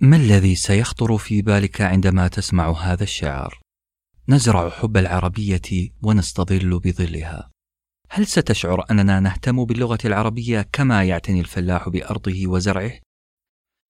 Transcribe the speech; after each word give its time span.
ما 0.00 0.16
الذي 0.16 0.54
سيخطر 0.54 1.18
في 1.18 1.42
بالك 1.42 1.80
عندما 1.80 2.28
تسمع 2.28 2.70
هذا 2.70 3.02
الشعر 3.02 3.60
نزرع 4.28 4.70
حب 4.70 4.96
العربية 4.96 5.90
ونستظل 6.02 6.78
بظلها. 6.78 7.50
هل 8.10 8.26
ستشعر 8.26 8.84
أننا 8.90 9.20
نهتم 9.20 9.64
باللغة 9.64 9.98
العربية 10.04 10.68
كما 10.72 11.04
يعتني 11.04 11.40
الفلاح 11.40 11.88
بأرضه 11.88 12.46
وزرعه؟ 12.46 12.92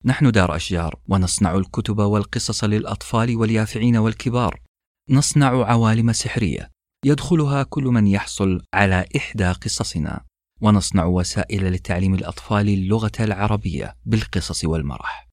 نحن 0.05 0.31
دار 0.31 0.57
أشجار 0.57 0.95
ونصنع 1.09 1.55
الكتب 1.55 1.99
والقصص 1.99 2.65
للأطفال 2.65 3.37
واليافعين 3.37 3.97
والكبار. 3.97 4.61
نصنع 5.11 5.65
عوالم 5.65 6.13
سحرية. 6.13 6.71
يدخلها 7.05 7.63
كل 7.63 7.85
من 7.85 8.07
يحصل 8.07 8.63
على 8.75 9.07
إحدى 9.17 9.53
قصصنا. 9.53 10.25
ونصنع 10.61 11.05
وسائل 11.05 11.73
لتعليم 11.73 12.15
الأطفال 12.15 12.69
اللغة 12.69 13.13
العربية 13.21 13.97
بالقصص 14.05 14.65
والمرح. 14.65 15.26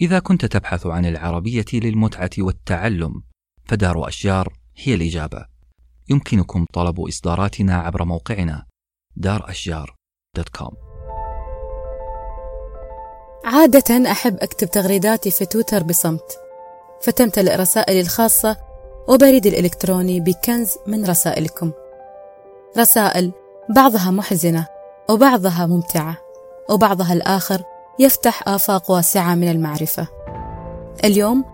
إذا 0.00 0.18
كنت 0.18 0.44
تبحث 0.44 0.86
عن 0.86 1.06
العربية 1.06 1.64
للمتعة 1.72 2.30
والتعلم 2.38 3.22
فدار 3.64 4.08
أشجار 4.08 4.52
هي 4.76 4.94
الإجابة. 4.94 5.46
يمكنكم 6.10 6.66
طلب 6.72 7.00
إصداراتنا 7.00 7.76
عبر 7.80 8.04
موقعنا 8.04 8.66
دار 9.16 9.50
أشجار 9.50 9.94
دوت 10.36 10.48
كوم. 10.48 10.72
عادة 13.44 14.10
أحب 14.10 14.36
أكتب 14.36 14.70
تغريداتي 14.70 15.30
في 15.30 15.46
تويتر 15.46 15.82
بصمت 15.82 16.38
فتمتلئ 17.02 17.56
رسائلي 17.56 18.00
الخاصة 18.00 18.56
وبريدي 19.08 19.48
الإلكتروني 19.48 20.20
بكنز 20.20 20.70
من 20.86 21.04
رسائلكم. 21.04 21.72
رسائل 22.78 23.32
بعضها 23.76 24.10
محزنة 24.10 24.66
وبعضها 25.10 25.66
ممتعة 25.66 26.18
وبعضها 26.70 27.12
الآخر 27.12 27.62
يفتح 27.98 28.48
آفاق 28.48 28.90
واسعة 28.90 29.34
من 29.34 29.50
المعرفة. 29.50 30.08
اليوم 31.04 31.44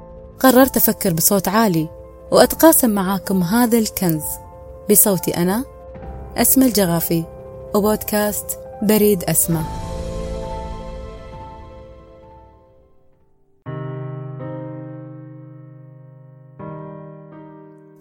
قررت 0.41 0.77
أفكر 0.77 1.13
بصوت 1.13 1.49
عالي 1.49 1.89
وأتقاسم 2.31 2.91
معاكم 2.91 3.43
هذا 3.43 3.79
الكنز 3.79 4.23
بصوتي 4.91 5.37
أنا 5.37 5.65
أسمى 6.37 6.67
الجغافي 6.67 7.25
وبودكاست 7.75 8.59
بريد 8.83 9.25
أسمى 9.25 9.63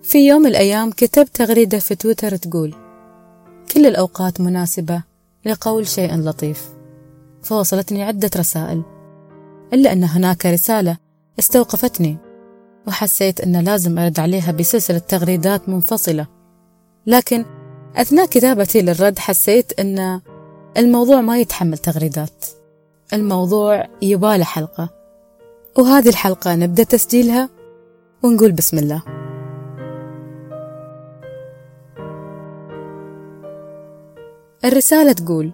في 0.03 0.27
يوم 0.27 0.47
الأيام 0.47 0.91
كتبت 0.91 1.35
تغريدة 1.35 1.79
في 1.79 1.95
تويتر 1.95 2.35
تقول 2.35 2.75
كل 3.73 3.85
الأوقات 3.85 4.41
مناسبة 4.41 5.03
لقول 5.45 5.87
شيء 5.87 6.15
لطيف. 6.15 6.80
فوصلتني 7.43 8.03
عدة 8.03 8.29
رسائل. 8.37 8.83
إلا 9.73 9.93
أن 9.93 10.03
هناك 10.03 10.45
رسالة 10.45 10.97
استوقفتني 11.39 12.17
وحسيت 12.87 13.41
أن 13.41 13.63
لازم 13.63 13.99
أرد 13.99 14.19
عليها 14.19 14.51
بسلسلة 14.51 14.97
تغريدات 14.97 15.69
منفصلة. 15.69 16.27
لكن 17.05 17.45
أثناء 17.95 18.25
كتابتي 18.25 18.81
للرد 18.81 19.19
حسيت 19.19 19.79
أن 19.79 20.21
الموضوع 20.77 21.21
ما 21.21 21.39
يتحمل 21.39 21.77
تغريدات. 21.77 22.45
الموضوع 23.13 23.87
يباله 24.01 24.43
حلقة. 24.43 24.89
وهذه 25.77 26.09
الحلقة 26.09 26.55
نبدأ 26.55 26.83
تسجيلها 26.83 27.49
ونقول 28.23 28.51
بسم 28.51 28.77
الله. 28.77 29.03
الرسالة 34.65 35.11
تقول 35.11 35.51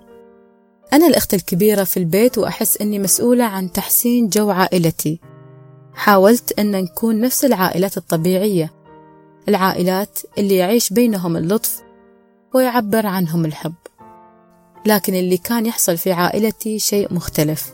أنا 0.93 1.07
الأخت 1.07 1.33
الكبيرة 1.33 1.83
في 1.83 1.97
البيت 1.97 2.37
وأحس 2.37 2.77
أني 2.77 2.99
مسؤولة 2.99 3.43
عن 3.43 3.71
تحسين 3.71 4.29
جو 4.29 4.49
عائلتي. 4.49 5.19
حاولت 5.93 6.59
أن 6.59 6.71
نكون 6.71 7.21
نفس 7.21 7.45
العائلات 7.45 7.97
الطبيعية. 7.97 8.73
العائلات 9.49 10.19
اللي 10.37 10.55
يعيش 10.55 10.93
بينهم 10.93 11.37
اللطف 11.37 11.83
ويعبر 12.53 13.05
عنهم 13.05 13.45
الحب. 13.45 13.73
لكن 14.85 15.15
اللي 15.15 15.37
كان 15.37 15.65
يحصل 15.65 15.97
في 15.97 16.11
عائلتي 16.11 16.79
شيء 16.79 17.13
مختلف. 17.13 17.73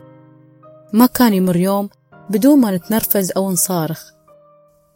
ما 0.93 1.05
كان 1.05 1.33
يمر 1.33 1.55
يوم 1.55 1.89
بدون 2.29 2.59
ما 2.59 2.75
نتنرفز 2.75 3.31
أو 3.37 3.51
نصارخ. 3.51 4.03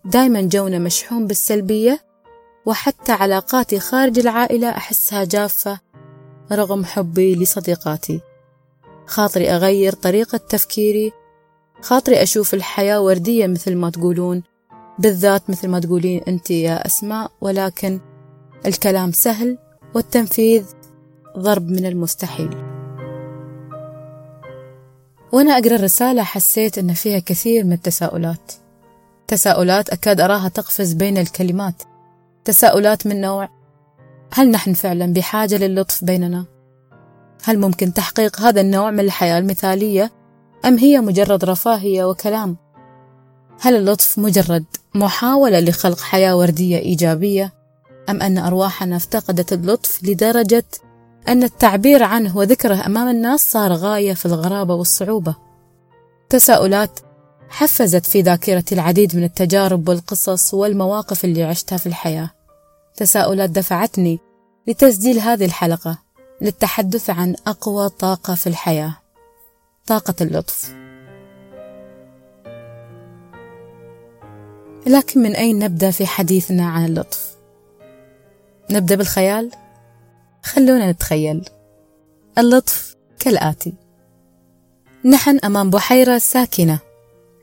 دايما 0.05 0.41
جونا 0.41 0.79
مشحون 0.79 1.28
بالسلبية 1.28 1.99
وحتى 2.66 3.11
علاقاتي 3.11 3.79
خارج 3.79 4.19
العائلة 4.19 4.69
أحسها 4.69 5.23
جافة 5.23 5.79
رغم 6.52 6.85
حبي 6.85 7.35
لصديقاتي. 7.35 8.22
خاطري 9.08 9.50
أغير 9.50 9.94
طريقة 9.94 10.38
تفكيري. 10.38 11.12
خاطري 11.81 12.24
أشوف 12.24 12.53
الحياة 12.53 13.02
وردية 13.02 13.47
مثل 13.47 13.75
ما 13.75 13.90
تقولون 13.90 14.44
بالذات 15.00 15.50
مثل 15.50 15.68
ما 15.68 15.80
تقولين 15.80 16.22
أنت 16.28 16.52
يا 16.52 16.85
أسماء 16.85 17.31
ولكن 17.41 18.00
الكلام 18.66 19.12
سهل 19.12 19.58
والتنفيذ 19.96 20.66
ضرب 21.38 21.69
من 21.69 21.85
المستحيل. 21.85 22.58
وأنا 25.31 25.58
أقرأ 25.58 25.75
الرسالة 25.75 26.24
حسيت 26.24 26.78
أن 26.78 26.94
فيها 26.94 27.19
كثير 27.19 27.64
من 27.64 27.74
التساؤلات. 27.74 28.52
تساؤلات 29.28 29.90
أكاد 29.90 30.22
أراها 30.22 30.50
تقفز 30.50 30.94
بين 30.94 31.18
الكلمات. 31.18 31.84
تساؤلات 32.46 33.08
من 33.08 33.22
نوع 33.22 33.50
هل 34.33 34.51
نحن 34.51 34.73
فعلا 34.73 35.13
بحاجة 35.13 35.57
للطف 35.57 36.03
بيننا؟ 36.03 36.45
هل 37.43 37.59
ممكن 37.59 37.93
تحقيق 37.93 38.41
هذا 38.41 38.61
النوع 38.61 38.91
من 38.91 38.99
الحياة 38.99 39.39
المثالية 39.39 40.11
أم 40.65 40.77
هي 40.77 40.99
مجرد 40.99 41.45
رفاهية 41.45 42.03
وكلام؟ 42.03 42.57
هل 43.61 43.75
اللطف 43.75 44.19
مجرد 44.19 44.66
محاولة 44.95 45.59
لخلق 45.59 45.99
حياة 45.99 46.37
وردية 46.37 46.77
إيجابية 46.77 47.53
أم 48.09 48.21
أن 48.21 48.37
أرواحنا 48.37 48.95
افتقدت 48.95 49.53
اللطف 49.53 50.03
لدرجة 50.03 50.66
أن 51.27 51.43
التعبير 51.43 52.03
عنه 52.03 52.37
وذكره 52.37 52.85
أمام 52.85 53.07
الناس 53.07 53.51
صار 53.51 53.73
غاية 53.73 54.13
في 54.13 54.25
الغرابة 54.25 54.75
والصعوبة؟ 54.75 55.35
تساؤلات 56.29 56.99
حفزت 57.49 58.05
في 58.05 58.21
ذاكرتي 58.21 58.75
العديد 58.75 59.16
من 59.16 59.23
التجارب 59.23 59.89
والقصص 59.89 60.53
والمواقف 60.53 61.25
اللي 61.25 61.43
عشتها 61.43 61.77
في 61.77 61.85
الحياة 61.85 62.36
تساؤلات 62.97 63.50
دفعتني 63.50 64.19
لتسجيل 64.68 65.19
هذه 65.19 65.46
الحلقة 65.46 65.97
للتحدث 66.41 67.09
عن 67.09 67.35
أقوى 67.47 67.90
طاقة 67.90 68.35
في 68.35 68.47
الحياة 68.47 68.97
طاقة 69.88 70.16
اللطف. 70.22 70.75
لكن 74.88 75.19
من 75.19 75.35
أين 75.35 75.59
نبدأ 75.59 75.91
في 75.91 76.06
حديثنا 76.08 76.69
عن 76.69 76.85
اللطف؟ 76.85 77.38
نبدأ 78.72 78.96
بالخيال؟ 78.96 79.52
خلونا 80.44 80.91
نتخيل. 80.91 81.50
اللطف 82.38 82.96
كالآتي. 83.19 83.74
نحن 85.06 85.40
أمام 85.40 85.69
بحيرة 85.69 86.18
ساكنة 86.18 86.79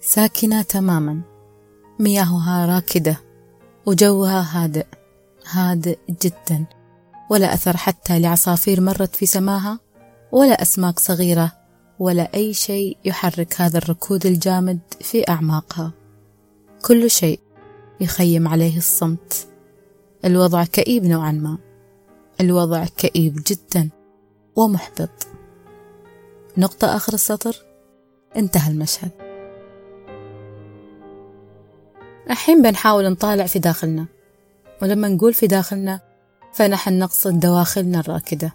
ساكنة 0.01 0.63
تماما. 0.63 1.21
مياهها 1.99 2.67
راكدة 2.67 3.21
وجوها 3.87 4.47
هادئ. 4.53 4.87
هادئ 5.51 5.99
جدا. 6.11 6.65
ولا 7.31 7.55
أثر 7.55 7.77
حتى 7.77 8.21
لعصافير 8.21 8.81
مرت 8.81 9.17
في 9.17 9.27
سماها 9.27 9.79
ولا 10.33 10.63
أسماك 10.63 10.99
صغيرة 10.99 11.53
ولا 11.99 12.35
أي 12.35 12.55
شيء 12.55 12.99
يحرك 13.05 13.61
هذا 13.61 13.79
الركود 13.79 14.27
الجامد 14.27 14.81
في 15.01 15.29
أعماقها. 15.29 15.93
كل 16.85 17.11
شيء 17.11 17.41
يخيم 18.01 18.49
عليه 18.49 18.77
الصمت. 18.77 19.49
الوضع 20.25 20.65
كئيب 20.65 21.05
نوعا 21.05 21.33
ما. 21.33 21.59
الوضع 22.41 22.85
كئيب 22.85 23.43
جدا 23.47 23.91
ومحبط. 24.57 25.27
نقطة 26.59 26.97
آخر 26.97 27.13
السطر. 27.13 27.57
انتهى 28.37 28.71
المشهد. 28.71 29.11
الحين 32.31 32.63
بنحاول 32.63 33.11
نطالع 33.11 33.47
في 33.47 33.59
داخلنا. 33.59 34.07
ولما 34.83 35.09
نقول 35.09 35.35
في 35.35 35.47
داخلنا 35.47 36.01
فنحن 36.53 36.99
نقصد 36.99 37.41
دواخلنا 37.41 38.01
الراكدة 38.01 38.53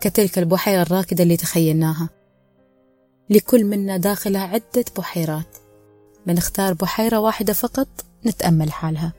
كتلك 0.00 0.38
البحيرة 0.38 0.82
الراكدة 0.82 1.22
اللي 1.22 1.36
تخيلناها 1.36 2.08
لكل 3.30 3.64
منا 3.64 3.96
داخلها 3.96 4.42
عدة 4.42 4.84
بحيرات 4.98 5.56
بنختار 6.26 6.74
بحيرة 6.74 7.18
واحدة 7.18 7.52
فقط 7.52 7.88
نتأمل 8.26 8.72
حالها 8.72 9.12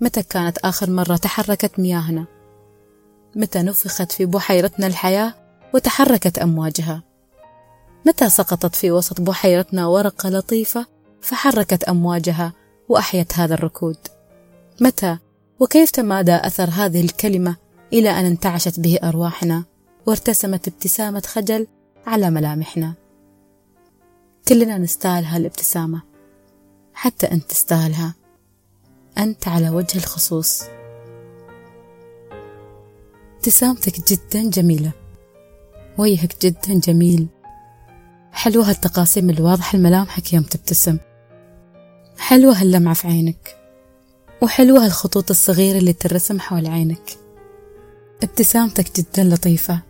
متى 0.00 0.22
كانت 0.22 0.58
آخر 0.58 0.90
مرة 0.90 1.16
تحركت 1.16 1.78
مياهنا؟ 1.78 2.26
متى 3.36 3.62
نفخت 3.62 4.12
في 4.12 4.26
بحيرتنا 4.26 4.86
الحياة 4.86 5.34
وتحركت 5.74 6.38
أمواجها؟ 6.38 7.02
متى 8.06 8.28
سقطت 8.28 8.74
في 8.74 8.90
وسط 8.90 9.20
بحيرتنا 9.20 9.86
ورقة 9.86 10.28
لطيفة 10.28 10.86
فحركت 11.20 11.84
أمواجها 11.84 12.52
وأحيت 12.88 13.38
هذا 13.38 13.54
الركود؟ 13.54 13.96
متى؟ 14.80 15.18
وكيف 15.60 15.90
تمادى 15.90 16.34
أثر 16.34 16.70
هذه 16.70 17.00
الكلمة 17.00 17.56
إلى 17.92 18.10
أن 18.10 18.24
انتعشت 18.24 18.80
به 18.80 18.98
أرواحنا 19.02 19.64
وارتسمت 20.06 20.68
ابتسامة 20.68 21.22
خجل 21.26 21.66
على 22.06 22.30
ملامحنا؟ 22.30 22.94
كلنا 24.48 24.78
نستاهل 24.78 25.24
هالابتسامة 25.24 26.02
حتى 26.94 27.26
أنت 27.26 27.50
تستاهلها. 27.50 28.14
أنت 29.18 29.48
على 29.48 29.70
وجه 29.70 29.98
الخصوص. 29.98 30.62
ابتسامتك 33.36 34.10
جدا 34.10 34.50
جميلة. 34.50 34.92
وجهك 35.98 36.36
جدا 36.42 36.80
جميل. 36.80 37.26
حلوة 38.32 38.70
هالتقاسيم 38.70 39.30
الواضحة 39.30 39.78
لملامحك 39.78 40.32
يوم 40.32 40.42
تبتسم. 40.42 40.98
حلوة 42.18 42.60
هاللمعة 42.60 42.94
في 42.94 43.08
عينك. 43.08 43.63
وحلوة 44.42 44.84
هالخطوط 44.84 45.30
الصغيرة 45.30 45.78
اللي 45.78 45.92
ترسم 45.92 46.40
حول 46.40 46.66
عينك. 46.66 47.18
ابتسامتك 48.22 49.00
جدا 49.00 49.24
لطيفة. 49.24 49.80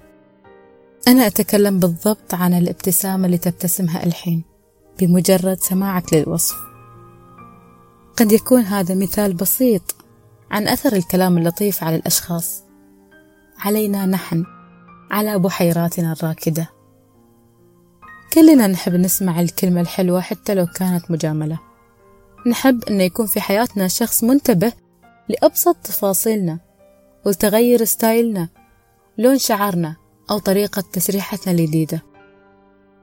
أنا 1.09 1.27
أتكلم 1.27 1.79
بالضبط 1.79 2.35
عن 2.35 2.55
الابتسامة 2.55 3.27
اللي 3.27 3.39
تبتسمها 3.39 4.05
الحين 4.07 4.45
بمجرد 5.01 5.61
سماعك 5.61 6.15
للوصف. 6.15 6.57
قد 8.17 8.33
يكون 8.33 8.61
هذا 8.61 8.95
مثال 8.95 9.33
بسيط 9.33 9.97
عن 10.51 10.69
أثر 10.69 10.93
الكلام 10.93 11.39
اللطيف 11.39 11.85
على 11.85 11.97
الأشخاص. 11.97 12.63
علينا 13.59 14.07
نحن 14.07 14.45
على 15.11 15.39
بحيراتنا 15.39 16.13
الراكدة. 16.13 16.71
كلنا 18.33 18.67
نحب 18.67 18.95
نسمع 18.95 19.41
الكلمة 19.41 19.81
الحلوة 19.81 20.21
حتى 20.21 20.55
لو 20.55 20.67
كانت 20.67 21.11
مجاملة. 21.11 21.59
نحب 22.47 22.85
أن 22.85 23.01
يكون 23.01 23.27
في 23.27 23.41
حياتنا 23.41 23.89
شخص 23.89 24.25
منتبه 24.25 24.73
لأبسط 25.29 25.77
تفاصيلنا 25.77 26.59
ولتغير 27.27 27.85
ستايلنا 27.85 28.49
لون 29.19 29.39
شعرنا 29.39 29.97
أو 30.31 30.39
طريقة 30.39 30.85
تسريحتنا 30.93 31.53
الجديدة. 31.53 32.03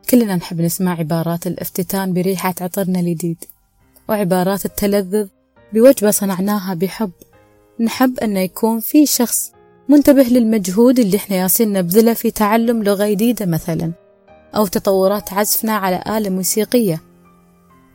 كلنا 0.10 0.36
نحب 0.36 0.62
نسمع 0.62 1.00
عبارات 1.00 1.48
الافتتان 1.48 2.14
بريحة 2.14 2.54
عطرنا 2.62 3.00
الجديد 3.00 3.44
وعبارات 4.10 4.66
التلذذ 4.66 5.28
بوجبة 5.74 6.12
صنعناها 6.12 6.74
بحب. 6.74 7.12
نحب 7.80 8.20
أن 8.20 8.38
يكون 8.38 8.80
في 8.80 9.06
شخص 9.06 9.52
منتبه 9.90 10.24
للمجهود 10.24 11.00
اللي 11.00 11.18
إحنا 11.18 11.36
ياسين 11.36 11.74
نبذله 11.74 12.14
في 12.14 12.32
تعلم 12.32 12.84
لغة 12.84 13.08
جديدة 13.08 13.46
مثلا 13.46 13.92
أو 14.56 14.68
تطورات 14.68 15.34
عزفنا 15.34 15.74
على 15.74 16.04
آلة 16.18 16.30
موسيقية. 16.30 17.02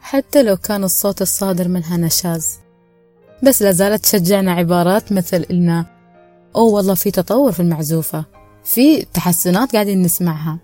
حتى 0.01 0.43
لو 0.43 0.57
كان 0.57 0.85
الصوت 0.85 1.23
الصادر 1.23 1.69
منها 1.69 1.97
نشاز. 1.97 2.59
بس 3.43 3.63
لازالت 3.63 4.03
تشجعنا 4.05 4.53
عبارات 4.53 5.13
مثل 5.13 5.47
إلنا 5.51 5.87
أوه 6.57 6.73
والله 6.73 6.95
في 6.95 7.11
تطور 7.11 7.53
في 7.53 7.61
المعزوفة 7.61 8.25
في 8.65 9.05
تحسنات 9.05 9.73
قاعدين 9.73 10.03
نسمعها. 10.03 10.59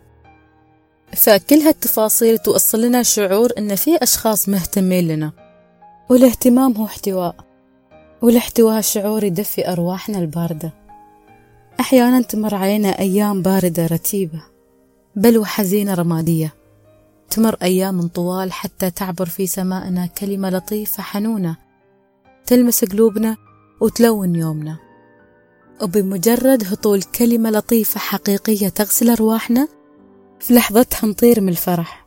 فكل 1.17 1.57
هالتفاصيل 1.57 2.39
توصل 2.39 2.81
لنا 2.83 3.03
شعور 3.03 3.51
إن 3.59 3.75
في 3.75 3.97
أشخاص 3.97 4.49
مهتمين 4.49 5.09
لنا 5.09 5.33
والاهتمام 6.11 6.73
هو 6.73 6.85
احتواء 6.85 7.35
والاحتواء 8.23 8.81
شعور 8.81 9.25
يدفي 9.25 9.73
أرواحنا 9.73 10.19
الباردة. 10.19 10.73
أحيانا 11.81 12.23
تمر 12.23 12.55
علينا 12.55 12.99
أيام 12.99 13.43
باردة 13.43 13.87
رتيبة 13.87 14.43
بل 15.17 15.39
وحزينة 15.39 15.95
رمادية. 15.95 16.55
تمر 17.33 17.57
أيام 17.63 18.07
طوال 18.07 18.53
حتى 18.53 18.91
تعبر 18.91 19.27
في 19.27 19.47
سمائنا 19.47 20.07
كلمة 20.07 20.51
لطيفة 20.51 21.03
حنونة 21.03 21.57
تلمس 22.47 22.85
قلوبنا 22.85 23.37
وتلون 23.81 24.37
يومنا. 24.37 24.79
وبمجرد 25.83 26.65
هطول 26.73 27.03
كلمة 27.03 27.51
لطيفة 27.51 28.01
حقيقية 28.01 28.69
تغسل 28.69 29.11
أرواحنا 29.11 29.69
في 30.41 30.55
لحظتها 30.55 31.07
نطير 31.07 31.41
من 31.41 31.49
الفرح. 31.49 32.07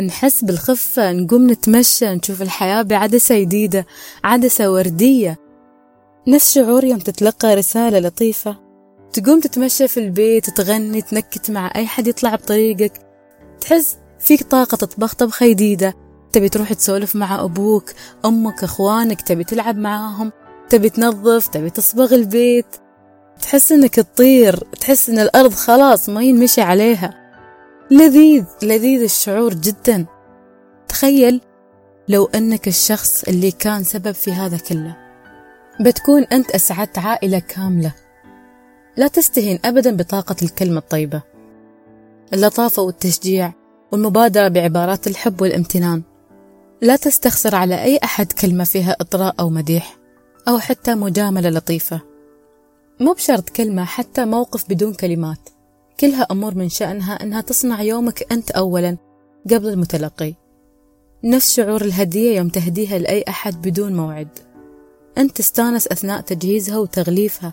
نحس 0.00 0.44
بالخفة 0.44 1.12
نقوم 1.12 1.50
نتمشى 1.50 2.14
نشوف 2.14 2.42
الحياة 2.42 2.82
بعدسة 2.82 3.40
جديدة 3.40 3.86
عدسة 4.24 4.72
وردية. 4.72 5.38
نفس 6.28 6.54
شعور 6.54 6.84
يوم 6.84 6.98
تتلقى 6.98 7.54
رسالة 7.54 7.98
لطيفة. 7.98 8.56
تقوم 9.12 9.40
تتمشى 9.40 9.88
في 9.88 10.00
البيت 10.00 10.50
تغني 10.50 11.02
تنكت 11.02 11.50
مع 11.50 11.72
أي 11.76 11.86
حد 11.86 12.06
يطلع 12.06 12.34
بطريقك. 12.34 12.92
تحس 13.60 13.96
فيك 14.18 14.42
طاقة 14.42 14.76
تطبخ 14.76 15.14
طبخة 15.14 15.48
جديدة. 15.48 15.94
تبي 16.32 16.48
تروح 16.48 16.72
تسولف 16.72 17.16
مع 17.16 17.44
أبوك 17.44 17.90
أمك 18.24 18.64
أخوانك 18.64 19.22
تبي 19.22 19.44
تلعب 19.44 19.76
معاهم 19.76 20.32
تبي 20.68 20.90
تنظف 20.90 21.46
تبي 21.46 21.70
تصبغ 21.70 22.14
البيت. 22.14 22.76
تحس 23.42 23.72
إنك 23.72 23.94
تطير 23.94 24.56
تحس 24.56 25.10
إن 25.10 25.18
الأرض 25.18 25.52
خلاص 25.52 26.08
ما 26.08 26.22
ينمشي 26.22 26.60
عليها. 26.60 27.14
لذيذ 27.90 28.44
لذيذ 28.62 29.02
الشعور 29.02 29.54
جدا. 29.54 30.06
تخيل 30.88 31.40
لو 32.08 32.24
إنك 32.24 32.68
الشخص 32.68 33.24
اللي 33.24 33.50
كان 33.50 33.84
سبب 33.84 34.12
في 34.12 34.32
هذا 34.32 34.58
كله. 34.58 34.96
بتكون 35.80 36.22
أنت 36.22 36.50
أسعدت 36.50 36.98
عائلة 36.98 37.38
كاملة. 37.38 37.94
لا 38.96 39.08
تستهين 39.08 39.58
ابدا 39.64 39.96
بطاقة 39.96 40.36
الكلمة 40.42 40.78
الطيبة. 40.78 41.22
اللطافة 42.32 42.82
والتشجيع. 42.82 43.52
والمبادرة 43.92 44.48
بعبارات 44.48 45.06
الحب 45.06 45.42
والامتنان. 45.42 46.02
لا 46.82 46.96
تستخسر 46.96 47.54
على 47.54 47.82
أي 47.82 47.98
أحد 48.04 48.32
كلمة 48.32 48.64
فيها 48.64 48.96
إطراء 49.00 49.34
أو 49.40 49.50
مديح 49.50 49.96
أو 50.48 50.58
حتى 50.58 50.94
مجاملة 50.94 51.50
لطيفة. 51.50 52.00
مو 53.00 53.12
بشرط 53.12 53.50
كلمة 53.50 53.84
حتى 53.84 54.24
موقف 54.24 54.68
بدون 54.68 54.94
كلمات. 54.94 55.48
كلها 56.00 56.26
أمور 56.30 56.54
من 56.54 56.68
شأنها 56.68 57.22
أنها 57.22 57.40
تصنع 57.40 57.82
يومك 57.82 58.32
أنت 58.32 58.50
أولا 58.50 58.96
قبل 59.50 59.68
المتلقي. 59.68 60.34
نفس 61.24 61.54
شعور 61.54 61.82
الهدية 61.82 62.36
يوم 62.36 62.48
تهديها 62.48 62.98
لأي 62.98 63.24
أحد 63.28 63.62
بدون 63.68 63.96
موعد. 63.96 64.28
أنت 65.18 65.36
تستانس 65.36 65.88
أثناء 65.88 66.20
تجهيزها 66.20 66.78
وتغليفها 66.78 67.52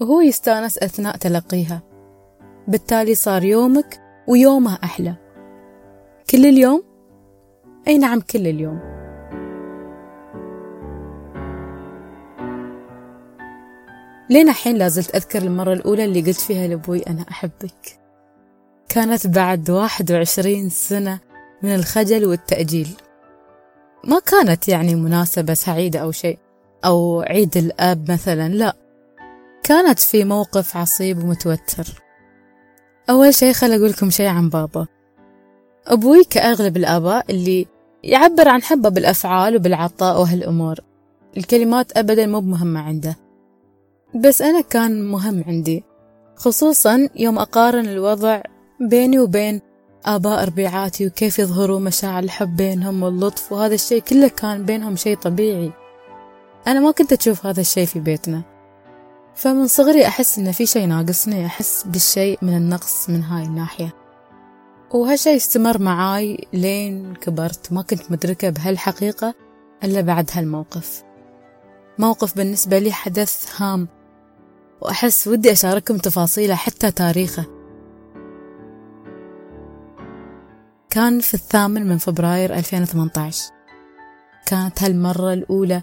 وهو 0.00 0.20
يستانس 0.20 0.78
أثناء 0.78 1.16
تلقيها. 1.16 1.82
بالتالي 2.68 3.14
صار 3.14 3.44
يومك 3.44 4.00
ويومه 4.28 4.78
أحلى. 4.84 5.14
كل 6.30 6.46
اليوم؟ 6.46 6.82
أي 7.88 7.98
نعم 7.98 8.20
كل 8.20 8.46
اليوم. 8.46 8.80
لين 14.30 14.48
الحين 14.48 14.76
لازلت 14.76 15.14
أذكر 15.14 15.42
المرة 15.42 15.72
الأولى 15.72 16.04
اللي 16.04 16.20
قلت 16.20 16.40
فيها 16.40 16.66
لأبوي 16.66 17.02
أنا 17.02 17.24
أحبك. 17.30 17.98
كانت 18.88 19.26
بعد 19.26 19.70
واحد 19.70 20.12
وعشرين 20.12 20.68
سنة 20.68 21.20
من 21.62 21.74
الخجل 21.74 22.26
والتأجيل. 22.26 22.88
ما 24.04 24.18
كانت 24.18 24.68
يعني 24.68 24.94
مناسبة 24.94 25.54
سعيدة 25.54 25.98
أو 25.98 26.12
شيء 26.12 26.38
أو 26.84 27.20
عيد 27.20 27.56
الأب 27.56 28.10
مثلا 28.10 28.48
لا. 28.48 28.76
كانت 29.62 29.98
في 29.98 30.24
موقف 30.24 30.76
عصيب 30.76 31.24
ومتوتر. 31.24 32.02
أول 33.10 33.34
شيء 33.34 33.52
خل 33.52 33.72
أقول 33.72 33.90
لكم 33.90 34.10
شيء 34.10 34.28
عن 34.28 34.48
بابا. 34.48 34.97
أبوي 35.88 36.24
كأغلب 36.24 36.76
الآباء 36.76 37.24
اللي 37.30 37.66
يعبر 38.02 38.48
عن 38.48 38.62
حبه 38.62 38.88
بالأفعال 38.88 39.56
وبالعطاء 39.56 40.20
وهالأمور. 40.20 40.76
الكلمات 41.36 41.96
أبدا 41.96 42.26
مو 42.26 42.40
مهمة 42.40 42.80
عنده. 42.80 43.16
بس 44.14 44.42
أنا 44.42 44.60
كان 44.60 45.04
مهم 45.04 45.44
عندي 45.46 45.84
خصوصا 46.36 47.08
يوم 47.16 47.38
أقارن 47.38 47.88
الوضع 47.88 48.42
بيني 48.80 49.18
وبين 49.18 49.60
آباء 50.04 50.44
ربيعاتي 50.44 51.06
وكيف 51.06 51.38
يظهروا 51.38 51.80
مشاعر 51.80 52.22
الحب 52.22 52.56
بينهم 52.56 53.02
واللطف 53.02 53.52
وهذا 53.52 53.74
الشيء 53.74 54.02
كله 54.02 54.28
كان 54.28 54.64
بينهم 54.64 54.96
شيء 54.96 55.16
طبيعي. 55.16 55.72
أنا 56.66 56.80
ما 56.80 56.90
كنت 56.90 57.12
أشوف 57.12 57.46
هذا 57.46 57.60
الشيء 57.60 57.86
في 57.86 58.00
بيتنا. 58.00 58.42
فمن 59.34 59.66
صغري 59.66 60.06
أحس 60.06 60.38
إن 60.38 60.52
في 60.52 60.66
شيء 60.66 60.86
ناقصني 60.86 61.46
أحس 61.46 61.84
بالشيء 61.86 62.38
من 62.42 62.56
النقص 62.56 63.10
من 63.10 63.22
هاي 63.22 63.44
الناحية. 63.44 64.07
وهالشيء 64.94 65.36
استمر 65.36 65.78
معاي 65.78 66.46
لين 66.52 67.14
كبرت. 67.14 67.72
ما 67.72 67.82
كنت 67.82 68.12
مدركة 68.12 68.50
بهالحقيقة 68.50 69.34
إلا 69.84 70.00
بعد 70.00 70.30
هالموقف. 70.32 71.02
موقف 71.98 72.36
بالنسبة 72.36 72.78
لي 72.78 72.92
حدث 72.92 73.62
هام 73.62 73.88
وأحس 74.80 75.28
ودي 75.28 75.52
أشارككم 75.52 75.98
تفاصيله 75.98 76.54
حتى 76.54 76.90
تاريخه. 76.90 77.44
كان 80.90 81.20
في 81.20 81.34
الثامن 81.34 81.86
من 81.86 81.98
فبراير 81.98 82.54
2018 82.54 83.52
كانت 84.46 84.82
هالمرة 84.82 85.32
الأولى 85.32 85.82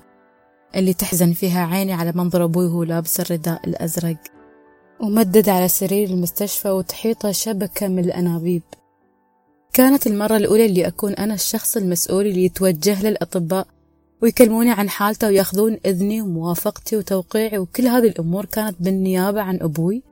اللي 0.75 0.93
تحزن 0.93 1.33
فيها 1.33 1.65
عيني 1.65 1.93
على 1.93 2.11
منظر 2.15 2.43
أبوي 2.43 2.65
وهو 2.65 2.83
لابس 2.83 3.19
الرداء 3.19 3.67
الأزرق 3.67 4.17
ومدد 4.99 5.49
على 5.49 5.67
سرير 5.67 6.09
المستشفى 6.09 6.69
وتحيطه 6.69 7.31
شبكة 7.31 7.87
من 7.87 7.99
الأنابيب. 7.99 8.63
كانت 9.75 10.07
المرة 10.07 10.37
الأولى 10.37 10.65
اللي 10.65 10.87
أكون 10.87 11.13
أنا 11.13 11.33
الشخص 11.33 11.77
المسؤول 11.77 12.25
اللي 12.25 12.45
يتوجه 12.45 13.03
للأطباء 13.03 13.67
ويكلموني 14.21 14.71
عن 14.71 14.89
حالته 14.89 15.27
ويأخذون 15.27 15.77
إذني 15.85 16.21
وموافقتي 16.21 16.97
وتوقيعي 16.97 17.57
وكل 17.57 17.87
هذه 17.87 18.07
الأمور 18.07 18.45
كانت 18.45 18.75
بالنيابة 18.79 19.41
عن 19.41 19.59
أبوي. 19.61 20.03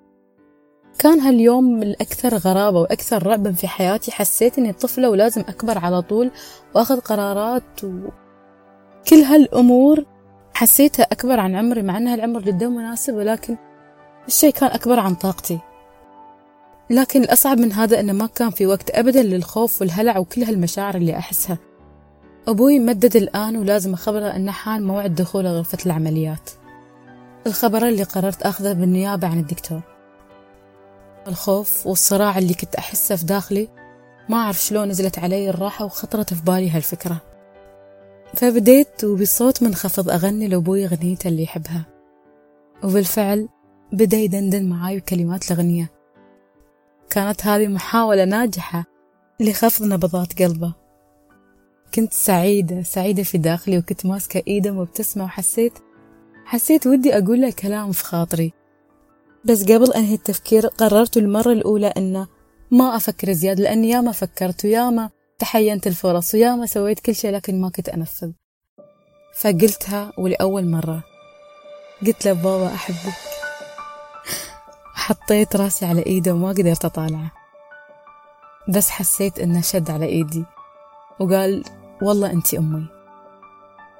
كان 1.00 1.20
هاليوم 1.20 1.84
الأكثر 1.84 2.38
غرابة 2.38 2.79
وأكثر 2.79 3.27
رعبا 3.27 3.51
في 3.51 3.67
حياتي. 3.67 4.12
حسيت 4.12 4.58
إني 4.58 4.74
طفلة 4.74 5.10
ولازم 5.10 5.41
أكبر 5.41 5.77
على 5.77 6.01
طول 6.01 6.32
وأخذ 6.75 7.00
قرارات 7.00 7.84
وكل 7.84 9.15
هالأمور 9.15 10.05
حسيتها 10.53 11.03
أكبر 11.03 11.39
عن 11.39 11.55
عمري 11.55 11.82
مع 11.82 11.98
أنها 11.98 12.15
العمر 12.15 12.41
جدا 12.41 12.70
مناسب 12.70 13.13
ولكن 13.13 13.58
الشيء 14.27 14.53
كان 14.53 14.70
أكبر 14.70 15.00
عن 15.00 15.15
طاقتي. 15.15 15.60
لكن 16.90 17.24
الأصعب 17.24 17.58
من 17.60 17.72
هذا 17.74 18.00
أنه 18.00 18.13
ما 18.13 18.28
كان 18.28 18.50
في 18.50 18.66
وقت 18.66 18.90
أبدا 18.92 19.24
للخوف 19.24 19.82
والهلع 19.82 20.18
وكل 20.18 20.44
هالمشاعر 20.44 20.96
اللي 20.96 21.18
أحسها. 21.18 21.58
أبوي 22.48 22.80
مدد 22.80 23.16
الآن 23.16 23.58
ولازم 23.58 23.94
أخبره 23.94 24.25
أنه 24.25 24.52
حان 24.52 24.84
موعد 24.84 25.16
دخوله 25.16 25.52
غرفة 25.52 25.78
العمليات. 25.86 26.50
الخبر 27.48 27.88
اللي 27.88 28.04
قررت 28.04 28.42
أخذه 28.42 28.74
بالنيابة 28.74 29.28
عن 29.28 29.40
الدكتور. 29.40 29.82
الخوف 31.28 31.88
والصراع 31.88 32.38
اللي 32.38 32.54
كنت 32.54 32.75
أحسه 32.75 33.16
في 33.16 33.25
داخلي 33.25 33.68
ما 34.30 34.38
أعرف 34.38 34.62
شلون 34.62 34.88
نزلت 34.88 35.20
علي 35.20 35.50
الراحة 35.50 35.86
وخطرت 35.86 36.34
في 36.34 36.42
بالي 36.42 36.70
هالفكرة. 36.70 37.22
فبديت 38.34 39.04
وبصوت 39.04 39.63
منخفض 39.63 40.10
أغني 40.10 40.48
لأبوي 40.48 40.86
أغنيته 40.86 41.28
اللي 41.28 41.44
يحبها. 41.44 41.86
وبالفعل 42.84 43.50
بدأ 43.92 44.18
يدندن 44.18 44.70
معاي 44.70 44.98
بكلمات 44.98 45.52
الأغنية. 45.52 46.03
كانت 47.13 47.46
هذه 47.46 47.67
محاولة 47.67 48.25
ناجحة 48.25 48.86
لخفض 49.39 49.86
نبضات 49.86 50.41
قلبه. 50.41 50.74
كنت 51.96 52.13
سعيدة 52.13 52.84
سعيدة 52.84 53.24
في 53.24 53.38
داخلي 53.38 53.77
وكنت 53.77 54.05
ماسكة 54.05 54.43
إيده 54.48 54.72
مبتسمة 54.72 55.24
وحسيت 55.24 55.74
حسيت 56.46 56.88
ودي 56.88 57.17
أقول 57.17 57.41
له 57.41 57.51
كلام 57.51 57.91
في 57.91 58.03
خاطري. 58.03 58.53
بس 59.46 59.63
قبل 59.63 59.93
أنهي 59.93 60.13
التفكير 60.13 60.67
قررت 60.67 61.17
المرة 61.17 61.51
الأولى 61.51 61.88
أنه 61.88 62.27
ما 62.72 62.96
أفكر 62.96 63.32
زيادة 63.32 63.63
لأني 63.63 63.89
ياما 63.89 64.12
فكرت 64.12 64.65
وياما 64.65 65.10
تحينت 65.39 65.88
الفرص 65.88 66.34
وياما 66.34 66.65
سويت 66.65 67.00
كل 67.00 67.15
شيء 67.15 67.32
لكن 67.32 67.62
ما 67.62 67.70
كنت 67.70 67.89
أنفذ. 67.89 68.32
فقلتها 69.41 70.13
ولأول 70.17 70.65
مرة. 70.65 71.03
قلت 72.08 72.25
له 72.25 72.34
بابا 72.34 72.67
أحبك. 72.67 73.33
حطيت 74.94 75.56
راسي 75.56 75.86
على 75.86 76.06
إيده 76.06 76.34
وما 76.34 76.50
قدرت 76.50 76.86
أطالعه. 76.86 77.32
بس 78.70 78.90
حسيت 78.90 79.40
إنه 79.40 79.62
شد 79.62 79.92
على 79.92 80.06
إيدي. 80.06 80.46
وقال 81.20 81.64
والله 82.02 82.32
أنت 82.32 82.54
أمي. 82.54 82.86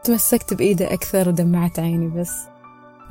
تمسكت 0.04 0.54
بإيده 0.54 0.94
أكثر 0.94 1.30
ودمعت 1.30 1.80
عيني 1.80 2.08
بس. 2.08 2.32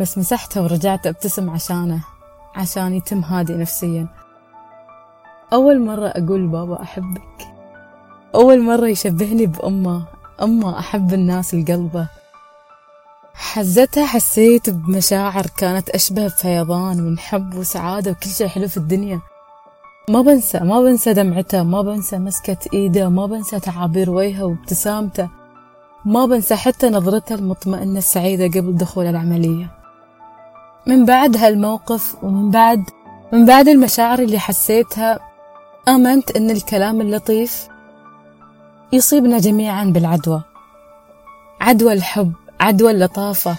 بس 0.00 0.18
مسحتها 0.18 0.60
ورجعت 0.60 1.06
أبتسم 1.06 1.50
عشانه 1.50 2.04
عشان 2.54 2.94
يتم 2.94 3.20
هادي 3.20 3.54
نفسيا. 3.54 4.06
أول 5.52 5.80
مرة 5.80 6.06
أقول 6.06 6.46
بابا 6.46 6.82
أحبك. 6.82 7.48
أول 8.34 8.62
مرة 8.62 8.86
يشبهني 8.86 9.46
بأمه. 9.46 10.04
أمه 10.42 10.78
أحب 10.78 11.14
الناس 11.14 11.54
القلبة. 11.54 12.08
حزتها 13.34 14.06
حسيت 14.06 14.70
بمشاعر 14.70 15.46
كانت 15.56 15.90
أشبه 15.90 16.26
بفيضان 16.26 16.96
من 16.96 17.18
حب 17.18 17.54
وسعادة 17.54 18.10
وكل 18.10 18.30
شيء 18.30 18.48
حلو 18.48 18.68
في 18.68 18.76
الدنيا. 18.76 19.20
ما 20.08 20.22
بنسى 20.22 20.58
ما 20.58 20.80
بنسى 20.80 21.12
دمعته 21.12 21.62
ما 21.62 21.82
بنسى 21.82 22.18
مسكة 22.18 22.56
إيده 22.74 23.08
ما 23.08 23.26
بنسى 23.26 23.60
تعابير 23.60 24.10
وجهه 24.10 24.44
وابتسامته. 24.44 25.28
ما 26.04 26.26
بنسى 26.26 26.56
حتى 26.56 26.90
نظرته 26.90 27.34
المطمئنة 27.34 27.98
السعيدة 27.98 28.60
قبل 28.60 28.76
دخول 28.76 29.06
العملية. 29.06 29.70
من 30.86 31.04
بعد 31.04 31.36
هالموقف 31.36 32.16
ومن 32.22 32.50
بعد 32.50 32.84
من 33.32 33.46
بعد 33.46 33.68
المشاعر 33.68 34.18
اللي 34.18 34.38
حسيتها 34.38 35.18
آمنت 35.88 36.36
إن 36.36 36.50
الكلام 36.50 37.00
اللطيف 37.00 37.68
يصيبنا 38.92 39.38
جميعا 39.38 39.84
بالعدوى. 39.84 40.42
عدوى 41.60 41.92
الحب. 41.92 42.32
عدوى 42.62 42.90
اللطافة. 42.90 43.56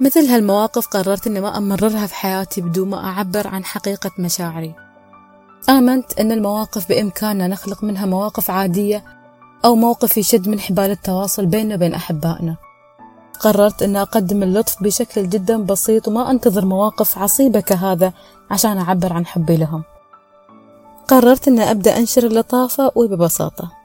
مثل 0.00 0.26
هالمواقف 0.26 0.86
قررت 0.86 1.26
إني 1.26 1.40
ما 1.40 1.56
أمررها 1.56 2.06
في 2.06 2.14
حياتي 2.14 2.60
بدون 2.60 2.88
ما 2.88 3.04
أعبر 3.04 3.46
عن 3.46 3.64
حقيقة 3.64 4.10
مشاعري. 4.18 4.74
آمنت 5.68 6.20
أن 6.20 6.32
المواقف 6.32 6.88
بإمكاننا 6.88 7.48
نخلق 7.48 7.84
منها 7.84 8.06
مواقف 8.06 8.50
عادية 8.50 9.04
أو 9.64 9.74
موقف 9.74 10.16
يشد 10.18 10.48
من 10.48 10.60
حبال 10.60 10.90
التواصل 10.90 11.46
بيننا 11.46 11.74
وبين 11.74 11.94
أحبائنا. 11.94 12.56
قررت 13.40 13.82
أن 13.82 13.96
أقدم 13.96 14.42
اللطف 14.42 14.82
بشكل 14.82 15.28
جدا 15.28 15.56
بسيط 15.56 16.08
وما 16.08 16.30
أنتظر 16.30 16.64
مواقف 16.64 17.18
عصيبة 17.18 17.60
كهذا 17.60 18.12
عشان 18.50 18.78
أعبر 18.78 19.12
عن 19.12 19.26
حبي 19.26 19.56
لهم. 19.56 19.82
قررت 21.08 21.48
أن 21.48 21.60
أبدأ 21.60 21.96
أنشر 21.96 22.26
اللطافة 22.26 22.92
وببساطة. 22.94 23.79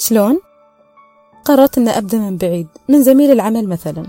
شلون؟ 0.00 0.40
قررت 1.44 1.78
أن 1.78 1.88
أبدأ 1.88 2.18
من 2.18 2.36
بعيد 2.36 2.68
من 2.88 3.02
زميل 3.02 3.30
العمل 3.30 3.68
مثلا. 3.68 4.06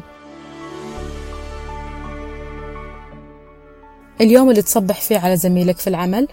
اليوم 4.22 4.50
اللي 4.50 4.62
تصبح 4.62 5.02
فيه 5.02 5.18
على 5.18 5.38
زميلك 5.38 5.78
في 5.78 5.88
العمل 5.88 6.28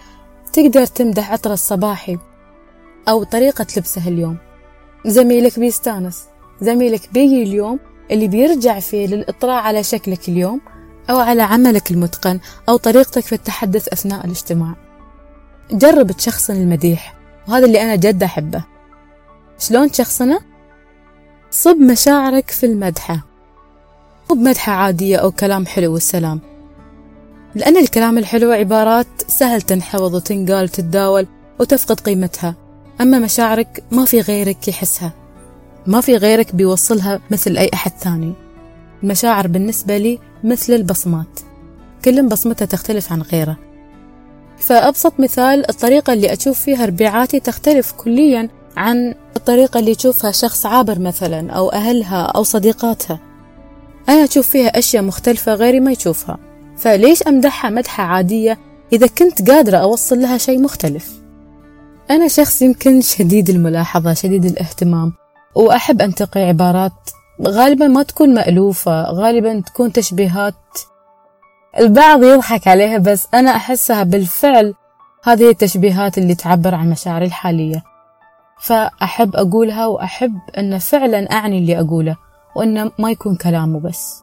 تقدر 0.52 0.86
تمدح 0.86 1.32
عطره 1.32 1.52
الصباحي 1.52 2.18
أو 3.08 3.24
طريقة 3.24 3.66
لبسه 3.76 4.08
اليوم. 4.08 4.36
زميلك 5.06 5.58
بيستانس 5.58 6.24
زميلك 6.60 7.12
بيجي 7.12 7.42
اليوم 7.42 7.78
اللي 8.10 8.28
بيرجع 8.28 8.80
فيه 8.80 9.06
للإطلاع 9.06 9.60
على 9.60 9.82
شكلك 9.82 10.28
اليوم 10.28 10.60
أو 11.10 11.18
على 11.18 11.42
عملك 11.42 11.90
المتقن 11.90 12.40
أو 12.68 12.76
طريقتك 12.76 13.22
في 13.22 13.34
التحدث 13.34 13.88
أثناء 13.88 14.24
الاجتماع. 14.26 14.74
جرب 15.70 16.12
تشخصن 16.12 16.54
المديح 16.54 17.14
وهذا 17.48 17.66
اللي 17.66 17.82
أنا 17.82 17.96
جد 17.96 18.22
أحبه. 18.22 18.75
شلون 19.58 19.90
تشخصنه؟ 19.90 20.40
صب 21.50 21.76
مشاعرك 21.76 22.50
في 22.50 22.66
المدحة. 22.66 23.26
مو 24.30 24.36
بمدحة 24.36 24.72
عادية 24.72 25.16
أو 25.16 25.30
كلام 25.30 25.66
حلو 25.66 25.92
والسلام. 25.92 26.40
لأن 27.54 27.76
الكلام 27.76 28.18
الحلو 28.18 28.50
عبارات 28.50 29.06
سهل 29.28 29.62
تنحفظ 29.62 30.14
وتنقال 30.14 30.64
وتتداول 30.64 31.26
وتفقد 31.60 32.00
قيمتها. 32.00 32.54
أما 33.00 33.18
مشاعرك 33.18 33.84
ما 33.90 34.04
في 34.04 34.20
غيرك 34.20 34.68
يحسها. 34.68 35.12
ما 35.86 36.00
في 36.00 36.16
غيرك 36.16 36.54
بيوصلها 36.54 37.20
مثل 37.30 37.56
أي 37.56 37.70
أحد 37.74 37.92
ثاني. 38.00 38.32
المشاعر 39.02 39.46
بالنسبة 39.46 39.98
لي 39.98 40.18
مثل 40.44 40.72
البصمات. 40.72 41.40
كل 42.04 42.28
بصمتها 42.28 42.66
تختلف 42.66 43.12
عن 43.12 43.22
غيره. 43.22 43.56
فأبسط 44.58 45.20
مثال 45.20 45.70
الطريقة 45.70 46.12
اللي 46.12 46.32
أشوف 46.32 46.60
فيها 46.60 46.86
ربيعاتي 46.86 47.40
تختلف 47.40 47.92
كليا 47.92 48.48
عن 48.76 49.14
الطريقة 49.46 49.80
اللي 49.80 49.90
يشوفها 49.90 50.30
شخص 50.30 50.66
عابر 50.66 50.98
مثلا 50.98 51.52
أو 51.52 51.68
أهلها 51.68 52.22
أو 52.22 52.42
صديقاتها. 52.42 53.20
أنا 54.08 54.24
أشوف 54.24 54.48
فيها 54.48 54.78
أشياء 54.78 55.02
مختلفة 55.02 55.54
غيري 55.54 55.80
ما 55.80 55.92
يشوفها. 55.92 56.38
فليش 56.76 57.22
أمدحها 57.22 57.70
مدحة 57.70 58.02
عادية 58.02 58.58
إذا 58.92 59.06
كنت 59.06 59.50
قادرة 59.50 59.76
أوصل 59.76 60.20
لها 60.20 60.38
شيء 60.38 60.62
مختلف؟ 60.62 61.12
أنا 62.10 62.28
شخص 62.28 62.62
يمكن 62.62 63.00
شديد 63.00 63.50
الملاحظة 63.50 64.14
شديد 64.14 64.44
الاهتمام 64.44 65.12
وأحب 65.54 66.02
أنتقي 66.02 66.40
عبارات 66.40 67.10
غالبا 67.46 67.86
ما 67.86 68.02
تكون 68.02 68.34
مألوفة 68.34 69.02
غالبا 69.02 69.60
تكون 69.60 69.92
تشبيهات. 69.92 70.54
البعض 71.78 72.24
يضحك 72.24 72.68
عليها 72.68 72.98
بس 72.98 73.28
أنا 73.34 73.50
أحسها 73.50 74.02
بالفعل 74.02 74.74
هذه 75.24 75.50
التشبيهات 75.50 76.18
اللي 76.18 76.34
تعبر 76.34 76.74
عن 76.74 76.90
مشاعري 76.90 77.26
الحالية. 77.26 77.95
فأحب 78.58 79.36
أقولها 79.36 79.86
وأحب 79.86 80.38
أن 80.58 80.78
فعلا 80.78 81.32
أعني 81.32 81.58
اللي 81.58 81.80
أقوله 81.80 82.16
وأنه 82.56 82.92
ما 82.98 83.10
يكون 83.10 83.36
كلامه 83.36 83.80
بس. 83.80 84.22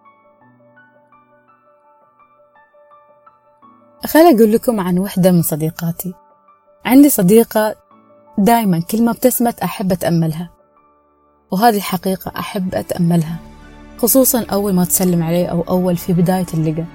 خليني 4.05 4.37
أقول 4.37 4.51
لكم 4.51 4.79
عن 4.79 4.99
وحدة 4.99 5.31
من 5.31 5.41
صديقاتي. 5.41 6.13
عندي 6.85 7.09
صديقة 7.09 7.75
دايما 8.37 8.81
كل 8.81 9.03
ما 9.03 9.11
ابتسمت 9.11 9.59
أحب 9.59 9.91
أتأملها 9.91 10.49
وهذه 11.51 11.75
الحقيقة 11.77 12.31
أحب 12.39 12.75
أتأملها 12.75 13.37
خصوصا 13.97 14.45
أول 14.51 14.73
ما 14.73 14.85
تسلم 14.85 15.23
علي 15.23 15.49
أو 15.49 15.61
أول 15.61 15.97
في 15.97 16.13
بداية 16.13 16.45
اللقاء 16.53 16.85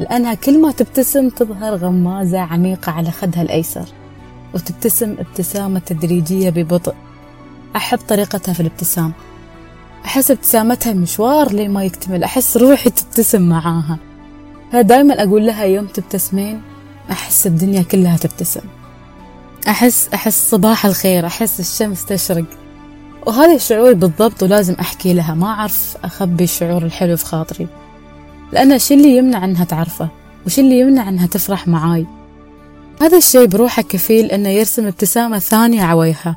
لأنها 0.00 0.34
كل 0.34 0.62
ما 0.62 0.72
تبتسم 0.72 1.28
تظهر 1.28 1.74
غمازة 1.74 2.40
عميقة 2.40 2.92
على 2.92 3.10
خدها 3.10 3.42
الأيسر. 3.42 3.88
وتبتسم 4.54 5.16
ابتسامة 5.18 5.78
تدريجية 5.78 6.50
ببطء. 6.50 6.94
أحب 7.76 7.98
طريقتها 7.98 8.52
في 8.52 8.60
الابتسام. 8.60 9.12
أحس 10.04 10.30
ابتسامتها 10.30 10.92
مشوار 10.92 11.52
لين 11.52 11.70
ما 11.70 11.84
يكتمل. 11.84 12.24
أحس 12.24 12.56
روحي 12.56 12.90
تبتسم 12.90 13.42
معاها. 13.42 13.98
فدايما 14.72 15.22
أقول 15.22 15.46
لها 15.46 15.64
يوم 15.64 15.86
تبتسمين 15.86 16.62
أحس 17.10 17.46
الدنيا 17.46 17.82
كلها 17.82 18.16
تبتسم. 18.16 18.60
أحس 19.68 20.08
أحس 20.14 20.50
صباح 20.50 20.86
الخير 20.86 21.26
أحس 21.26 21.60
الشمس 21.60 22.04
تشرق. 22.04 22.44
وهذا 23.26 23.54
الشعور 23.54 23.92
بالضبط 23.92 24.42
ولازم 24.42 24.74
أحكي 24.80 25.14
لها. 25.14 25.34
ما 25.34 25.46
أعرف 25.46 25.96
أخبي 26.04 26.44
الشعور 26.44 26.82
الحلو 26.82 27.16
في 27.16 27.24
خاطري. 27.24 27.66
لأن 28.52 28.72
الشي 28.72 28.94
اللي 28.94 29.16
يمنع 29.16 29.44
أنها 29.44 29.64
تعرفه؟ 29.64 30.08
وش 30.46 30.58
اللي 30.58 30.80
يمنع 30.80 31.08
أنها 31.08 31.26
تفرح 31.26 31.68
معاي؟ 31.68 32.06
هذا 33.02 33.16
الشي 33.16 33.46
بروحه 33.46 33.82
كفيل 33.82 34.26
أنه 34.30 34.48
يرسم 34.48 34.86
ابتسامة 34.86 35.38
ثانية 35.38 35.82
عويها. 35.82 36.36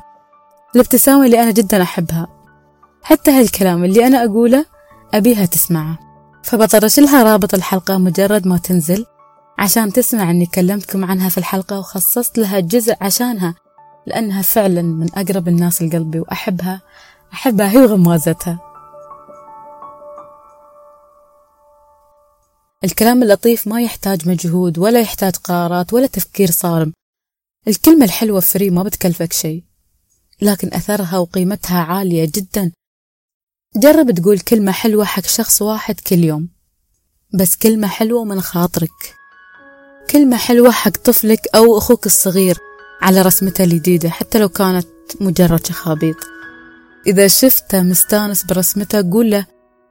الابتسامة 0.74 1.26
اللي 1.26 1.42
أنا 1.42 1.50
جدا 1.50 1.82
أحبها. 1.82 2.26
حتى 3.02 3.30
هالكلام 3.30 3.84
اللي 3.84 4.06
أنا 4.06 4.24
أقوله 4.24 4.64
أبيها 5.14 5.46
تسمعه. 5.46 5.98
فبطرش 6.42 7.00
لها 7.00 7.22
رابط 7.22 7.54
الحلقة 7.54 7.98
مجرد 7.98 8.46
ما 8.46 8.58
تنزل 8.58 9.06
عشان 9.58 9.92
تسمع 9.92 10.30
أني 10.30 10.46
كلمتكم 10.46 11.04
عنها 11.04 11.28
في 11.28 11.38
الحلقة 11.38 11.78
وخصصت 11.78 12.38
لها 12.38 12.60
جزء 12.60 12.94
عشانها 13.00 13.54
لأنها 14.06 14.42
فعلا 14.42 14.82
من 14.82 15.06
أقرب 15.14 15.48
الناس 15.48 15.82
لقلبي 15.82 16.20
وأحبها 16.20 16.80
أحبها 17.32 17.70
هي 17.70 17.78
وغمازتها. 17.78 18.71
الكلام 22.84 23.22
اللطيف 23.22 23.68
ما 23.68 23.82
يحتاج 23.82 24.28
مجهود 24.28 24.78
ولا 24.78 25.00
يحتاج 25.00 25.36
قرارات 25.36 25.92
ولا 25.92 26.06
تفكير 26.06 26.50
صارم. 26.50 26.92
الكلمة 27.68 28.04
الحلوة 28.04 28.40
فري 28.40 28.70
ما 28.70 28.82
بتكلفك 28.82 29.32
شيء 29.32 29.64
لكن 30.42 30.74
أثرها 30.74 31.18
وقيمتها 31.18 31.78
عالية 31.78 32.30
جدا. 32.34 32.72
جرب 33.76 34.10
تقول 34.10 34.38
كلمة 34.38 34.72
حلوة 34.72 35.04
حق 35.04 35.26
شخص 35.26 35.62
واحد 35.62 36.00
كل 36.00 36.24
يوم 36.24 36.48
بس 37.34 37.56
كلمة 37.56 37.88
حلوة 37.88 38.24
من 38.24 38.40
خاطرك. 38.40 39.14
كلمة 40.10 40.36
حلوة 40.36 40.70
حق 40.70 40.90
طفلك 40.90 41.40
أو 41.54 41.78
أخوك 41.78 42.06
الصغير 42.06 42.58
على 43.02 43.22
رسمته 43.22 43.64
الجديدة 43.64 44.10
حتى 44.10 44.38
لو 44.38 44.48
كانت 44.48 44.86
مجرد 45.20 45.66
شخابيط 45.66 46.16
إذا 47.06 47.28
شفته 47.28 47.82
مستانس 47.82 48.44
برسمته 48.44 49.10
قول 49.10 49.30
له 49.30 49.46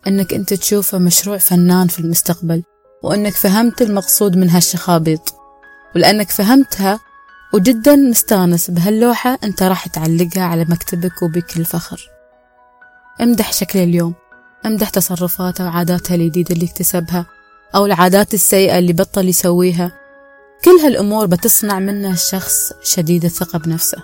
أنك 0.08 0.34
أنت 0.34 0.54
تشوفه 0.54 0.98
مشروع 0.98 1.38
فنان 1.38 1.88
في 1.88 2.00
المستقبل. 2.00 2.64
وأنك 3.04 3.34
فهمت 3.34 3.82
المقصود 3.82 4.38
من 4.38 4.50
هالشخابيط. 4.50 5.36
ولأنك 5.96 6.30
فهمتها 6.30 7.00
وجدا 7.54 7.96
مستانس 7.96 8.72
بهاللوحة 8.72 9.40
أنت 9.44 9.64
راح 9.64 9.88
تعلقها 9.88 10.44
على 10.44 10.66
مكتبك 10.70 11.22
وبكل 11.22 11.66
فخر. 11.66 12.10
امدح 13.22 13.54
شكل 13.54 13.80
اليوم. 13.80 14.14
امدح 14.66 14.90
تصرفاته 14.90 15.66
وعاداته 15.66 16.16
الجديدة 16.16 16.56
اللي 16.56 16.66
اكتسبها 16.66 17.26
أو 17.76 17.86
العادات 17.86 18.34
السيئة 18.34 18.80
اللي 18.80 18.94
بطل 18.94 19.28
يسويها. 19.30 19.92
كل 20.66 20.72
هالأمور 20.84 21.26
بتصنع 21.26 21.80
منه 21.80 22.16
شخص 22.16 22.74
شديد 22.84 23.26
الثقة 23.26 23.60
بنفسه. 23.60 24.04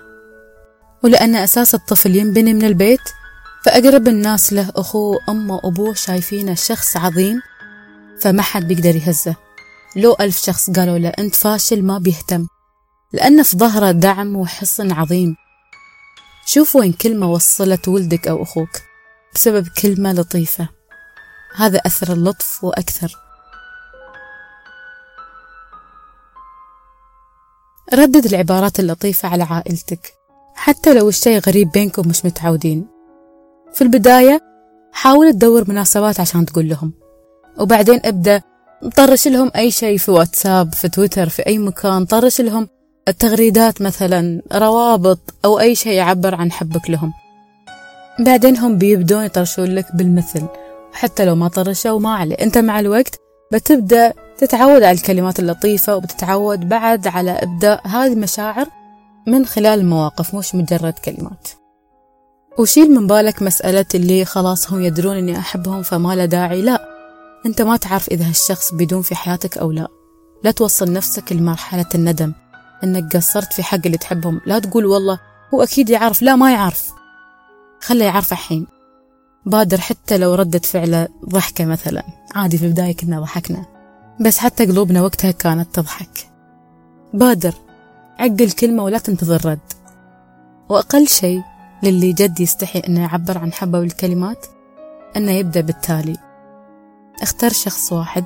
ولأن 1.04 1.36
أساس 1.36 1.76
الطفل 1.76 2.16
ينبني 2.16 2.54
من 2.54 2.66
البيت 2.66 3.02
فأقرب 3.64 4.08
الناس 4.08 4.54
له 4.54 4.72
أخوه 4.76 5.20
أمه 5.30 5.56
وأبوه 5.56 5.94
شايفينه 5.94 6.54
شخص 6.54 6.98
عظيم 6.98 7.42
فما 8.22 8.42
حد 8.42 8.68
بيقدر 8.68 8.96
يهزه. 8.96 9.36
لو 9.96 10.16
ألف 10.20 10.38
شخص 10.38 10.70
قالوا 10.70 10.98
له 10.98 11.10
أنت 11.10 11.36
فاشل 11.36 11.84
ما 11.84 11.98
بيهتم. 11.98 12.48
لأن 13.14 13.44
في 13.44 13.58
ظهره 13.58 13.92
دعم 13.92 14.36
وحصن 14.36 14.92
عظيم. 14.92 15.36
شوف 16.46 16.76
وين 16.76 16.94
كلمة 16.94 17.32
وصلت 17.32 17.88
ولدك 17.88 18.28
أو 18.28 18.44
أخوك 18.44 18.70
بسبب 19.36 19.68
كلمة 19.68 20.14
لطيفة. 20.14 20.70
هذا 21.56 21.78
أثر 21.78 22.14
اللطف 22.14 22.64
وأكثر. 22.64 23.16
ردد 27.94 28.26
العبارات 28.26 28.80
اللطيفة 28.80 29.30
على 29.30 29.44
عائلتك. 29.44 30.14
حتى 30.56 30.94
لو 30.94 31.10
الشيء 31.10 31.40
غريب 31.40 31.72
بينكم 31.72 32.08
مش 32.08 32.26
متعودين. 32.26 32.88
في 33.74 33.82
البداية 33.82 34.42
حاول 34.94 35.34
تدور 35.34 35.70
مناسبات 35.70 36.20
عشان 36.20 36.46
تقول 36.46 36.70
لهم. 36.70 37.07
وبعدين 37.60 38.00
أبدأ 38.06 38.42
طرش 38.96 39.28
لهم 39.28 39.52
أي 39.56 39.72
شيء 39.72 39.98
في 39.98 40.12
واتساب 40.12 40.74
في 40.74 40.90
تويتر 40.90 41.30
في 41.30 41.48
أي 41.48 41.58
مكان 41.58 42.06
طرش 42.06 42.42
لهم 42.42 42.68
التغريدات 43.08 43.82
مثلا 43.82 44.42
روابط 44.54 45.20
أو 45.46 45.60
أي 45.60 45.76
شيء 45.76 45.94
يعبر 45.94 46.36
عن 46.36 46.52
حبك 46.52 46.90
لهم. 46.90 47.14
بعدين 48.20 48.58
هم 48.58 48.78
بيبدون 48.78 49.24
يطرشون 49.24 49.76
لك 49.76 49.96
بالمثل 49.96 50.46
وحتى 50.94 51.26
لو 51.26 51.36
ما 51.36 51.48
طرشوا 51.48 52.00
ما 52.00 52.16
عليه. 52.16 52.36
أنت 52.36 52.58
مع 52.58 52.80
الوقت 52.80 53.20
بتبدأ 53.54 54.14
تتعود 54.38 54.84
على 54.84 54.92
الكلمات 54.92 55.40
اللطيفة 55.40 55.96
وبتتعود 55.96 56.70
بعد 56.70 57.08
على 57.08 57.32
إبداء 57.32 57.88
هذه 57.88 58.14
المشاعر 58.14 58.68
من 59.28 59.46
خلال 59.46 59.80
المواقف 59.80 60.36
مش 60.36 60.56
مجرد 60.56 60.94
كلمات. 60.94 61.48
وشيل 62.60 62.92
من 62.92 63.08
بالك 63.08 63.42
مسألة 63.42 63.86
اللي 63.96 64.26
خلاص 64.26 64.72
هم 64.74 64.84
يدرون 64.84 65.18
إني 65.18 65.38
أحبهم 65.38 65.82
فما 65.82 66.16
له 66.16 66.26
داعي 66.26 66.62
لا. 66.62 66.97
أنت 67.46 67.62
ما 67.62 67.78
تعرف 67.78 68.08
إذا 68.08 68.30
هالشخص 68.30 68.74
بيدوم 68.74 69.02
في 69.02 69.16
حياتك 69.16 69.58
أو 69.58 69.72
لا. 69.72 69.88
لا 70.44 70.52
توصل 70.52 70.94
نفسك 70.94 71.32
لمرحلة 71.32 71.86
الندم. 71.96 72.34
إنك 72.84 73.16
قصرت 73.16 73.54
في 73.54 73.64
حق 73.64 73.80
اللي 73.86 73.98
تحبهم. 73.98 74.42
لا 74.46 74.60
تقول 74.60 74.86
والله 74.86 75.20
هو 75.54 75.64
أكيد 75.64 75.90
يعرف. 75.90 76.22
لا 76.22 76.36
ما 76.36 76.52
يعرف. 76.52 76.92
خله 77.82 78.06
يعرف 78.06 78.32
الحين. 78.32 78.68
بادر 79.46 79.82
حتى 79.82 80.18
لو 80.18 80.36
ردة 80.36 80.60
فعله 80.60 81.08
ضحكة 81.26 81.66
مثلا. 81.66 82.04
عادي 82.36 82.58
في 82.58 82.66
البداية 82.66 82.96
كنا 82.96 83.20
ضحكنا. 83.20 83.66
بس 84.22 84.38
حتى 84.38 84.66
قلوبنا 84.66 85.02
وقتها 85.02 85.32
كانت 85.32 85.76
تضحك. 85.76 86.30
بادر 87.14 87.54
عقل 88.20 88.52
كلمة 88.52 88.84
ولا 88.84 88.98
تنتظر 88.98 89.46
رد. 89.46 89.74
وأقل 90.70 91.08
شيء 91.08 91.42
للي 91.84 92.14
جد 92.14 92.40
يستحي 92.40 92.80
أنه 92.80 93.02
يعبر 93.02 93.38
عن 93.38 93.54
حبه 93.54 93.80
بالكلمات 93.80 94.46
أنه 95.18 95.32
يبدأ 95.32 95.62
بالتالي. 95.62 96.27
اختار 97.22 97.54
شخص 97.54 97.94
واحد 97.94 98.26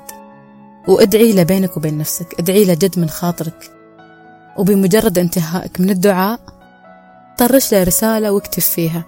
وادعي 0.87 1.33
له 1.33 1.43
بينك 1.43 1.77
وبين 1.77 1.97
نفسك 1.97 2.39
ادعي 2.39 2.65
له 2.65 2.73
جد 2.73 2.99
من 2.99 3.09
خاطرك. 3.09 3.71
وبمجرد 4.57 5.17
انتهائك 5.17 5.81
من 5.81 5.89
الدعاء 5.89 6.39
طرش 7.37 7.71
له 7.71 7.83
رسالة 7.83 8.31
واكتب 8.31 8.61
فيها 8.61 9.05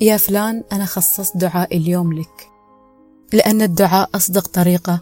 يا 0.00 0.16
فلان 0.16 0.64
أنا 0.72 0.84
خصصت 0.84 1.36
دعائي 1.36 1.76
اليوم 1.78 2.12
لك 2.12 2.48
لأن 3.32 3.62
الدعاء 3.62 4.10
أصدق 4.14 4.46
طريقة 4.46 5.00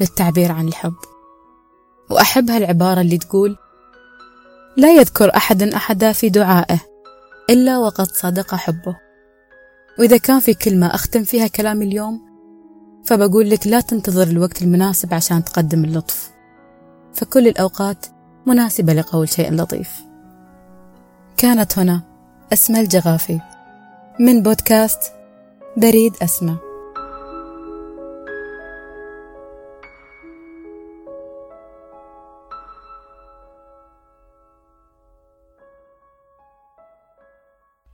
للتعبير 0.00 0.52
عن 0.52 0.68
الحب. 0.68 0.94
وأحب 2.10 2.50
هالعبارة 2.50 3.00
اللي 3.00 3.18
تقول 3.18 3.56
لا 4.76 4.96
يذكر 4.96 5.36
أحد 5.36 5.62
أحدا 5.62 6.12
في 6.12 6.28
دعائه 6.28 6.80
إلا 7.50 7.78
وقد 7.78 8.06
صدق 8.06 8.54
حبه. 8.54 8.96
وإذا 9.98 10.16
كان 10.16 10.40
في 10.40 10.54
كلمة 10.54 10.94
أختم 10.94 11.24
فيها 11.24 11.46
كلامي 11.46 11.84
اليوم 11.84 12.25
فبقول 13.06 13.50
لك 13.50 13.66
لا 13.66 13.80
تنتظر 13.80 14.26
الوقت 14.26 14.62
المناسب 14.62 15.14
عشان 15.14 15.44
تقدم 15.44 15.84
اللطف. 15.84 16.30
فكل 17.14 17.48
الأوقات 17.48 18.06
مناسبة 18.46 18.92
لقول 18.92 19.28
شيء 19.28 19.52
لطيف. 19.52 20.00
كانت 21.36 21.78
هنا 21.78 22.02
أسماء 22.52 22.80
الجغافي. 22.80 23.40
من 24.20 24.42
بودكاست 24.42 25.12
بريد 25.76 26.12
أسماء. 26.22 26.56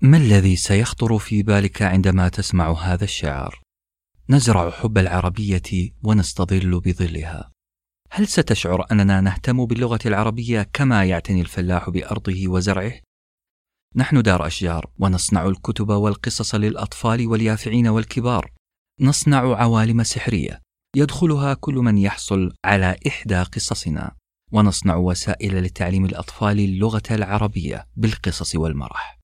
ما 0.00 0.16
الذي 0.16 0.56
سيخطر 0.56 1.18
في 1.18 1.42
بالك 1.42 1.82
عندما 1.82 2.28
تسمع 2.28 2.72
هذا 2.72 3.04
الشعر 3.04 3.61
نزرع 4.32 4.70
حب 4.70 4.98
العربية 4.98 5.90
ونستظل 6.04 6.80
بظلها. 6.80 7.50
هل 8.10 8.28
ستشعر 8.28 8.86
أننا 8.92 9.20
نهتم 9.20 9.66
باللغة 9.66 9.98
العربية 10.06 10.70
كما 10.72 11.04
يعتني 11.04 11.40
الفلاح 11.40 11.90
بأرضه 11.90 12.48
وزرعه؟ 12.48 12.92
نحن 13.96 14.22
دار 14.22 14.46
أشجار 14.46 14.90
ونصنع 14.98 15.46
الكتب 15.46 15.88
والقصص 15.88 16.54
للأطفال 16.54 17.26
واليافعين 17.26 17.88
والكبار. 17.88 18.52
نصنع 19.00 19.56
عوالم 19.56 20.02
سحرية. 20.02 20.60
يدخلها 20.96 21.54
كل 21.54 21.74
من 21.74 21.98
يحصل 21.98 22.52
على 22.64 22.96
إحدى 23.06 23.42
قصصنا. 23.42 24.16
ونصنع 24.52 24.96
وسائل 24.96 25.62
لتعليم 25.62 26.04
الأطفال 26.04 26.60
اللغة 26.60 27.02
العربية 27.10 27.86
بالقصص 27.96 28.54
والمرح. 28.54 29.18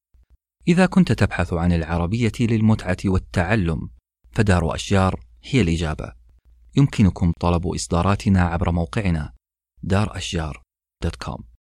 إذا 0.69 0.87
كنت 0.87 1.13
تبحث 1.13 1.53
عن 1.53 1.73
العربية 1.73 2.33
للمتعة 2.41 2.97
والتعلم 3.05 3.89
فدار 4.33 4.75
أشجار 4.75 5.21
هي 5.45 5.61
الإجابة. 5.61 6.13
يمكنكم 6.77 7.33
طلب 7.41 7.67
إصداراتنا 7.67 8.43
عبر 8.43 8.71
موقعنا 8.71 9.33
دار 9.83 10.17
أشجار 10.17 10.63
دوت 11.03 11.17
كوم 11.17 11.49